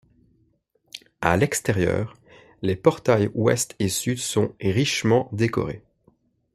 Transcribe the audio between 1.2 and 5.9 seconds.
À l'extérieur, les portails ouest et sud sont richement décorés.